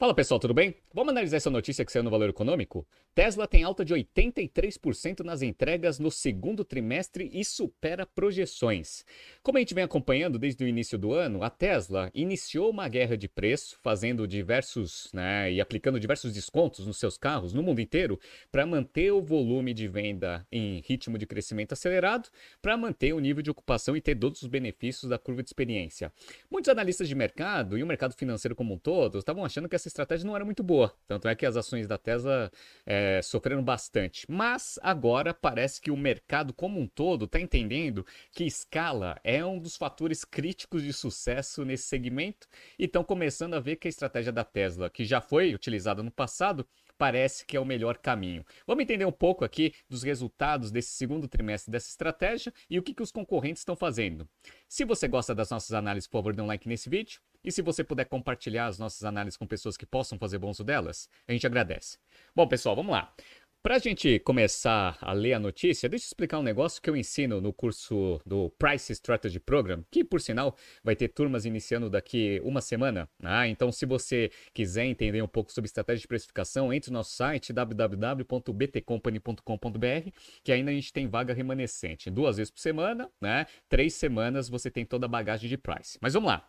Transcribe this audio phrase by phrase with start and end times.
[0.00, 0.74] Fala pessoal, tudo bem?
[0.94, 2.88] Vamos analisar essa notícia que saiu no Valor Econômico?
[3.14, 9.04] Tesla tem alta de 83% nas entregas no segundo trimestre e supera projeções.
[9.42, 13.14] Como a gente vem acompanhando desde o início do ano, a Tesla iniciou uma guerra
[13.14, 18.18] de preço, fazendo diversos né, e aplicando diversos descontos nos seus carros no mundo inteiro
[18.50, 22.30] para manter o volume de venda em ritmo de crescimento acelerado,
[22.62, 26.10] para manter o nível de ocupação e ter todos os benefícios da curva de experiência.
[26.50, 29.89] Muitos analistas de mercado e o mercado financeiro como um todo estavam achando que essa
[29.90, 30.94] estratégia não era muito boa.
[31.06, 32.50] Tanto é que as ações da Tesla
[32.86, 34.24] é, sofreram bastante.
[34.28, 39.58] Mas agora parece que o mercado como um todo está entendendo que escala é um
[39.58, 44.32] dos fatores críticos de sucesso nesse segmento e estão começando a ver que a estratégia
[44.32, 46.66] da Tesla, que já foi utilizada no passado,
[47.00, 48.44] parece que é o melhor caminho.
[48.66, 52.92] Vamos entender um pouco aqui dos resultados desse segundo trimestre dessa estratégia e o que,
[52.92, 54.28] que os concorrentes estão fazendo.
[54.68, 57.18] Se você gosta das nossas análises, por favor, dê um like nesse vídeo.
[57.42, 60.62] E se você puder compartilhar as nossas análises com pessoas que possam fazer bom uso
[60.62, 61.96] delas, a gente agradece.
[62.36, 63.14] Bom, pessoal, vamos lá.
[63.62, 66.96] Para a gente começar a ler a notícia, deixa eu explicar um negócio que eu
[66.96, 72.40] ensino no curso do Price Strategy Program, que por sinal vai ter turmas iniciando daqui
[72.42, 73.06] uma semana.
[73.22, 77.14] Ah, então, se você quiser entender um pouco sobre estratégia de precificação, entre no nosso
[77.14, 80.10] site www.btcompany.com.br,
[80.42, 82.10] que ainda a gente tem vaga remanescente.
[82.10, 83.44] Duas vezes por semana, né?
[83.68, 85.98] Três semanas você tem toda a bagagem de price.
[86.00, 86.48] Mas vamos lá.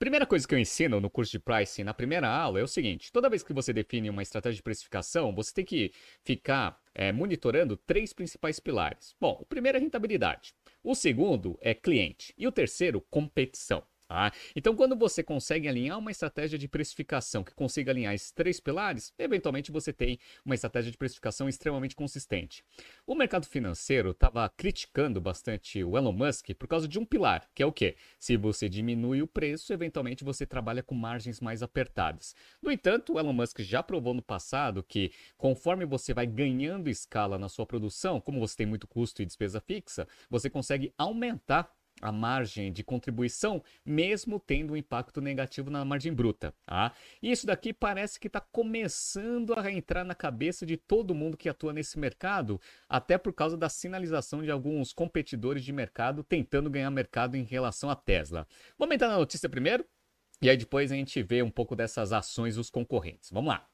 [0.00, 3.12] Primeira coisa que eu ensino no curso de pricing na primeira aula é o seguinte:
[3.12, 5.92] toda vez que você define uma estratégia de precificação, você tem que
[6.24, 9.14] ficar é, monitorando três principais pilares.
[9.20, 13.82] Bom, o primeiro é rentabilidade, o segundo é cliente e o terceiro, competição.
[14.10, 14.32] Tá?
[14.56, 19.14] Então, quando você consegue alinhar uma estratégia de precificação que consiga alinhar esses três pilares,
[19.16, 22.64] eventualmente você tem uma estratégia de precificação extremamente consistente.
[23.06, 27.62] O mercado financeiro estava criticando bastante o Elon Musk por causa de um pilar, que
[27.62, 27.94] é o quê?
[28.18, 32.34] Se você diminui o preço, eventualmente você trabalha com margens mais apertadas.
[32.60, 37.38] No entanto, o Elon Musk já provou no passado que conforme você vai ganhando escala
[37.38, 42.10] na sua produção, como você tem muito custo e despesa fixa, você consegue aumentar a
[42.12, 46.54] margem de contribuição, mesmo tendo um impacto negativo na margem bruta.
[46.64, 46.92] Tá?
[47.22, 51.72] Isso daqui parece que está começando a entrar na cabeça de todo mundo que atua
[51.72, 57.36] nesse mercado, até por causa da sinalização de alguns competidores de mercado tentando ganhar mercado
[57.36, 58.46] em relação à Tesla.
[58.78, 59.84] Vamos entrar na notícia primeiro?
[60.42, 63.30] E aí depois a gente vê um pouco dessas ações dos concorrentes.
[63.30, 63.66] Vamos lá.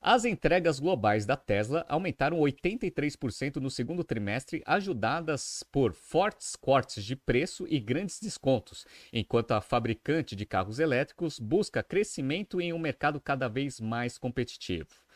[0.00, 7.16] As entregas globais da Tesla aumentaram 83% no segundo trimestre, ajudadas por fortes cortes de
[7.16, 13.20] preço e grandes descontos, enquanto a fabricante de carros elétricos busca crescimento em um mercado
[13.20, 15.07] cada vez mais competitivo.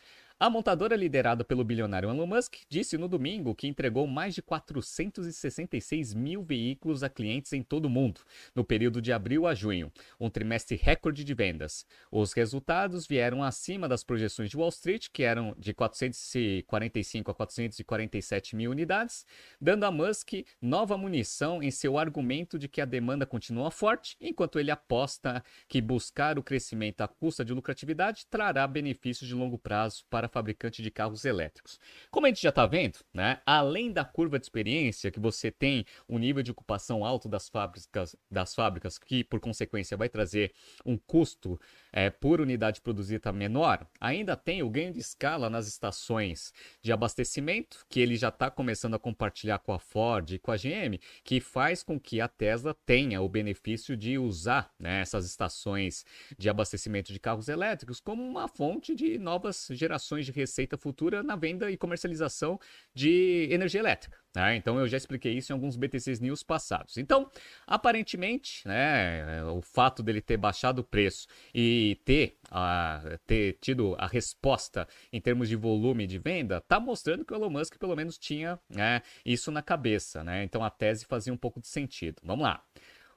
[0.43, 6.13] A montadora liderada pelo bilionário Elon Musk disse no domingo que entregou mais de 466
[6.13, 8.19] mil veículos a clientes em todo o mundo,
[8.53, 9.89] no período de abril a junho,
[10.19, 11.85] um trimestre recorde de vendas.
[12.11, 18.53] Os resultados vieram acima das projeções de Wall Street, que eram de 445 a 447
[18.57, 19.25] mil unidades,
[19.61, 24.59] dando a Musk nova munição em seu argumento de que a demanda continua forte, enquanto
[24.59, 30.03] ele aposta que buscar o crescimento à custa de lucratividade trará benefícios de longo prazo
[30.09, 31.79] para fabricante de carros elétricos.
[32.11, 35.85] Como a gente já está vendo, né, além da curva de experiência, que você tem
[36.09, 40.51] um nível de ocupação alto das fábricas, das fábricas que, por consequência, vai trazer
[40.85, 41.59] um custo
[41.93, 47.85] é, por unidade produzida menor, ainda tem o ganho de escala nas estações de abastecimento,
[47.87, 51.39] que ele já está começando a compartilhar com a Ford e com a GM, que
[51.39, 56.03] faz com que a Tesla tenha o benefício de usar né, essas estações
[56.35, 61.35] de abastecimento de carros elétricos como uma fonte de novas gerações de receita futura na
[61.35, 62.59] venda e comercialização
[62.93, 64.22] de energia elétrica.
[64.35, 64.55] Né?
[64.55, 66.97] Então eu já expliquei isso em alguns BTCs News passados.
[66.97, 67.29] Então,
[67.67, 74.07] aparentemente, né, o fato dele ter baixado o preço e ter, uh, ter tido a
[74.07, 78.17] resposta em termos de volume de venda, está mostrando que o Elon Musk pelo menos
[78.17, 80.23] tinha né, isso na cabeça.
[80.23, 80.43] Né?
[80.43, 82.21] Então a tese fazia um pouco de sentido.
[82.23, 82.63] Vamos lá.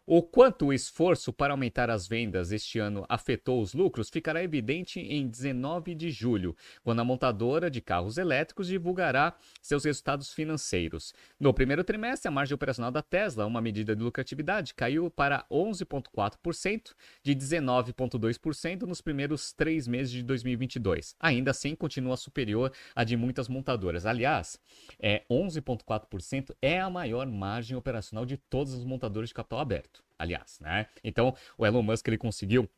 [0.08, 5.00] O quanto o esforço para aumentar as vendas este ano afetou os lucros ficará evidente
[5.00, 11.12] em 19 de julho, quando a montadora de carros elétricos divulgará seus resultados financeiros.
[11.41, 16.94] No primeiro trimestre, a margem operacional da Tesla, uma medida de lucratividade, caiu para 11,4%,
[17.24, 21.16] de 19,2% nos primeiros três meses de 2022.
[21.18, 24.06] Ainda assim, continua superior à de muitas montadoras.
[24.06, 24.56] Aliás,
[25.00, 30.59] é 11,4% é a maior margem operacional de todas as montadoras de capital aberto aliás,
[30.60, 30.87] né?
[31.03, 32.69] Então, o Elon Musk ele conseguiu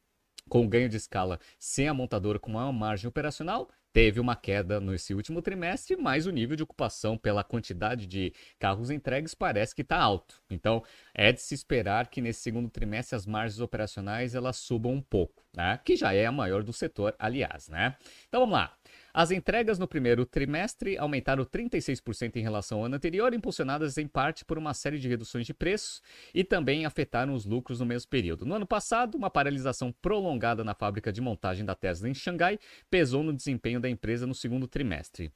[0.48, 4.80] com o ganho de escala ser a montadora com maior margem operacional teve uma queda
[4.80, 9.82] nesse último trimestre, mas o nível de ocupação pela quantidade de carros entregues parece que
[9.82, 10.40] está alto.
[10.50, 10.84] Então,
[11.14, 15.42] é de se esperar que nesse segundo trimestre as margens operacionais elas subam um pouco,
[15.52, 15.80] né?
[15.84, 17.96] Que já é a maior do setor, aliás, né?
[18.28, 18.72] Então vamos lá.
[19.12, 24.44] As entregas no primeiro trimestre aumentaram 36% em relação ao ano anterior, impulsionadas em parte
[24.44, 26.02] por uma série de reduções de preços
[26.34, 28.44] e também afetaram os lucros no mesmo período.
[28.44, 32.58] No ano passado, uma paralisação prolongada na fábrica de montagem da Tesla em Xangai
[32.90, 35.32] pesou no desempenho da empresa no segundo trimestre.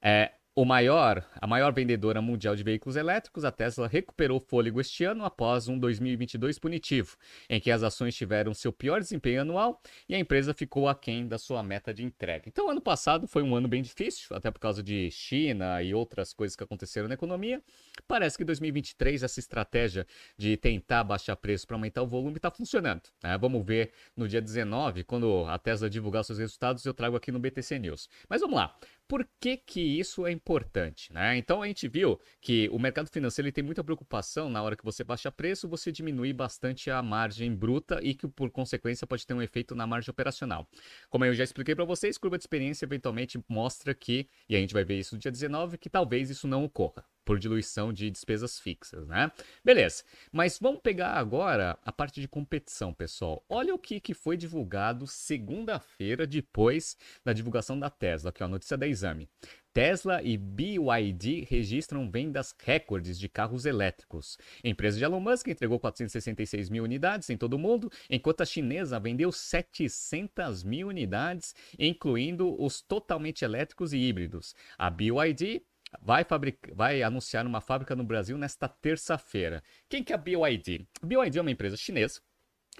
[0.00, 5.04] É, o maior, a maior vendedora mundial de veículos elétricos, a Tesla recuperou fôlego este
[5.04, 7.14] ano após um 2022 punitivo,
[7.50, 11.36] em que as ações tiveram seu pior desempenho anual e a empresa ficou aquém da
[11.36, 12.44] sua meta de entrega.
[12.46, 16.32] Então, ano passado foi um ano bem difícil, até por causa de China e outras
[16.32, 17.62] coisas que aconteceram na economia.
[18.08, 20.06] Parece que 2023 essa estratégia
[20.38, 23.02] de tentar baixar preço para aumentar o volume está funcionando.
[23.22, 23.36] Né?
[23.36, 27.38] Vamos ver no dia 19, quando a Tesla divulgar seus resultados, eu trago aqui no
[27.38, 28.08] BTC News.
[28.26, 28.74] Mas vamos lá.
[29.08, 31.12] Por que, que isso é importante?
[31.12, 31.36] Né?
[31.36, 34.84] Então a gente viu que o mercado financeiro ele tem muita preocupação na hora que
[34.84, 39.34] você baixa preço, você diminui bastante a margem bruta e que por consequência pode ter
[39.34, 40.68] um efeito na margem operacional.
[41.08, 44.74] Como eu já expliquei para vocês, curva de experiência eventualmente mostra que, e a gente
[44.74, 48.58] vai ver isso no dia 19, que talvez isso não ocorra por diluição de despesas
[48.58, 49.30] fixas, né?
[49.62, 50.04] Beleza.
[50.32, 53.44] Mas vamos pegar agora a parte de competição, pessoal.
[53.48, 58.48] Olha o que, que foi divulgado segunda-feira depois da divulgação da Tesla, aqui ó, a
[58.48, 59.28] notícia da Exame.
[59.76, 64.38] Tesla e BYD registram vendas recordes de carros elétricos.
[64.64, 68.46] A empresa de Elon Musk entregou 466 mil unidades em todo o mundo, enquanto a
[68.46, 74.54] chinesa vendeu 700 mil unidades, incluindo os totalmente elétricos e híbridos.
[74.78, 75.62] A BYD
[76.00, 76.72] vai, fabric...
[76.74, 79.62] vai anunciar uma fábrica no Brasil nesta terça-feira.
[79.88, 80.86] Quem que é a BYD?
[81.02, 82.20] A BYD é uma empresa chinesa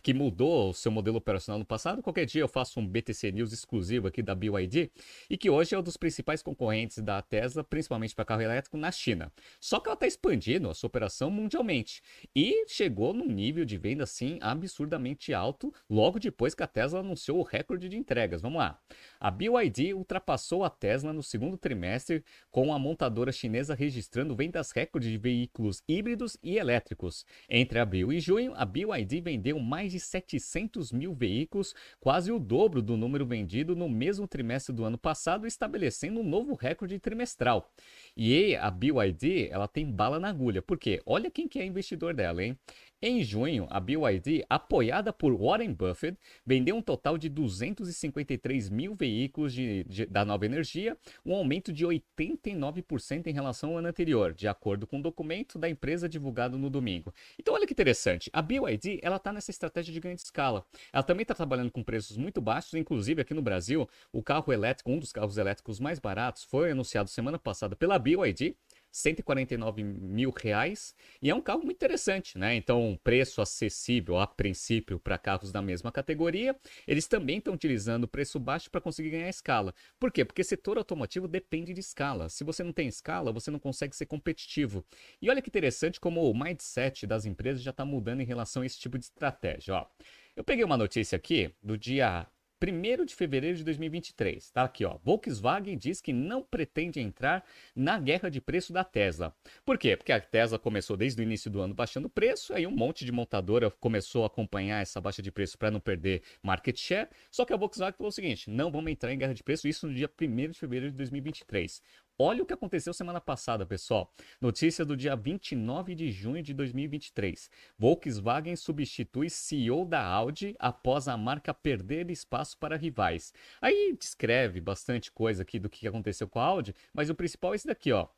[0.02, 2.02] que mudou o seu modelo operacional no passado.
[2.02, 4.90] Qualquer dia eu faço um BTC News exclusivo aqui da BYD
[5.28, 8.90] e que hoje é um dos principais concorrentes da Tesla, principalmente para carro elétrico na
[8.92, 9.32] China.
[9.60, 12.02] Só que ela está expandindo a sua operação mundialmente
[12.34, 17.38] e chegou num nível de venda assim absurdamente alto logo depois que a Tesla anunciou
[17.38, 18.42] o recorde de entregas.
[18.42, 18.78] Vamos lá.
[19.18, 25.10] A BYD ultrapassou a Tesla no segundo trimestre com a montadora chinesa registrando vendas recordes
[25.10, 27.24] de veículos híbridos e elétricos.
[27.48, 32.38] Entre abril e junho, a BYD vendeu mais mais de 700 mil veículos, quase o
[32.38, 37.70] dobro do número vendido no mesmo trimestre do ano passado, estabelecendo um novo recorde trimestral.
[38.16, 42.42] E a BYD, ela tem bala na agulha, porque olha quem que é investidor dela,
[42.42, 42.58] hein?
[43.02, 49.52] Em junho, a BYD, apoiada por Warren Buffett, vendeu um total de 253 mil veículos
[49.52, 54.48] de, de, da nova energia, um aumento de 89% em relação ao ano anterior, de
[54.48, 57.12] acordo com um documento da empresa divulgado no domingo.
[57.38, 60.64] Então, olha que interessante, a BYD está nessa estratégia de grande escala.
[60.90, 64.90] Ela também está trabalhando com preços muito baixos, inclusive aqui no Brasil, o carro elétrico,
[64.90, 68.56] um dos carros elétricos mais baratos, foi anunciado semana passada pela BYD,
[68.96, 72.54] 149 mil reais e é um carro muito interessante, né?
[72.54, 76.56] Então, um preço acessível a princípio para carros da mesma categoria.
[76.86, 79.74] Eles também estão utilizando preço baixo para conseguir ganhar escala.
[80.00, 80.24] Por quê?
[80.24, 82.30] Porque setor automotivo depende de escala.
[82.30, 84.82] Se você não tem escala, você não consegue ser competitivo.
[85.20, 88.66] E olha que interessante como o mindset das empresas já está mudando em relação a
[88.66, 89.74] esse tipo de estratégia.
[89.74, 89.86] Ó,
[90.34, 92.26] eu peguei uma notícia aqui do dia
[92.62, 94.50] 1 de fevereiro de 2023.
[94.50, 94.98] Tá aqui, ó.
[95.04, 97.44] Volkswagen diz que não pretende entrar
[97.74, 99.34] na guerra de preço da Tesla.
[99.64, 99.96] Por quê?
[99.96, 103.12] Porque a Tesla começou desde o início do ano baixando preço, aí um monte de
[103.12, 107.08] montadora começou a acompanhar essa baixa de preço para não perder market share.
[107.30, 109.86] Só que a Volkswagen falou o seguinte: não vamos entrar em guerra de preço, isso
[109.86, 111.82] no dia 1 de fevereiro de 2023.
[112.18, 114.10] Olha o que aconteceu semana passada, pessoal.
[114.40, 117.50] Notícia do dia 29 de junho de 2023.
[117.78, 123.34] Volkswagen substitui CEO da Audi após a marca perder espaço para rivais.
[123.60, 127.56] Aí descreve bastante coisa aqui do que aconteceu com a Audi, mas o principal é
[127.56, 128.08] esse daqui, ó.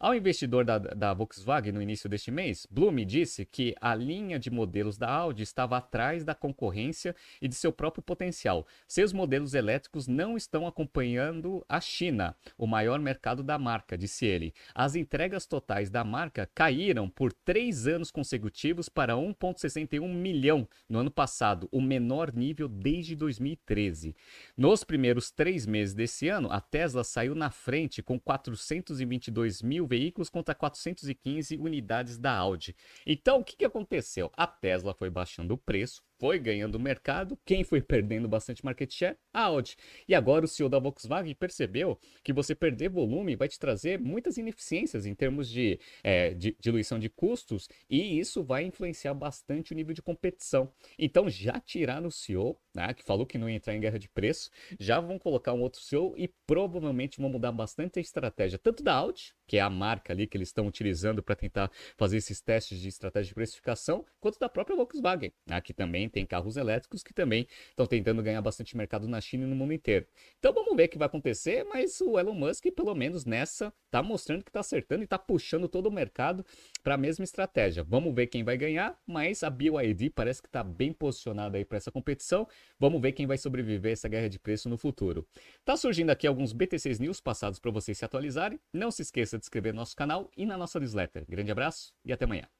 [0.00, 4.48] Ao investidor da, da Volkswagen no início deste mês, Blume disse que a linha de
[4.48, 8.64] modelos da Audi estava atrás da concorrência e de seu próprio potencial.
[8.86, 14.54] Seus modelos elétricos não estão acompanhando a China, o maior mercado da marca, disse ele.
[14.72, 21.10] As entregas totais da marca caíram por três anos consecutivos para 1,61 milhão no ano
[21.10, 24.14] passado, o menor nível desde 2013.
[24.56, 30.28] Nos primeiros três meses desse ano, a Tesla saiu na frente com 422 mil veículos
[30.28, 32.76] contra 415 unidades da Audi.
[33.06, 34.30] Então, o que, que aconteceu?
[34.36, 37.38] A Tesla foi baixando o preço, foi ganhando mercado.
[37.44, 39.16] Quem foi perdendo bastante market share?
[39.32, 39.76] A Audi.
[40.06, 44.36] E agora o CEO da Volkswagen percebeu que você perder volume vai te trazer muitas
[44.36, 49.76] ineficiências em termos de, é, de diluição de custos e isso vai influenciar bastante o
[49.76, 50.72] nível de competição.
[50.98, 54.08] Então já tiraram o CEO, né, que falou que não ia entrar em guerra de
[54.08, 58.82] preço, já vão colocar um outro CEO e provavelmente vão mudar bastante a estratégia, tanto
[58.82, 62.40] da Audi, que é a marca ali que eles estão utilizando para tentar fazer esses
[62.40, 67.02] testes de estratégia de precificação, quanto da própria Volkswagen, né, que também tem carros elétricos
[67.02, 70.06] que também estão tentando ganhar bastante mercado na China e no mundo inteiro.
[70.38, 74.02] Então vamos ver o que vai acontecer, mas o Elon Musk, pelo menos nessa, está
[74.02, 76.44] mostrando que está acertando e está puxando todo o mercado
[76.82, 77.82] para a mesma estratégia.
[77.82, 81.78] Vamos ver quem vai ganhar, mas a BYD parece que está bem posicionada aí para
[81.78, 82.46] essa competição.
[82.78, 85.26] Vamos ver quem vai sobreviver a essa guerra de preço no futuro.
[85.64, 88.60] Tá surgindo aqui alguns BTCs News passados para vocês se atualizarem.
[88.72, 91.24] Não se esqueça de inscrever no nosso canal e na nossa newsletter.
[91.28, 92.57] Grande abraço e até amanhã.